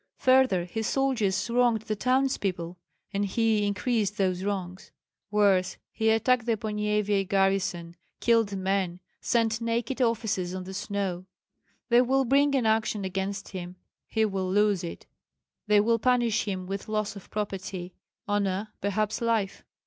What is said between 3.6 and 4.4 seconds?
increased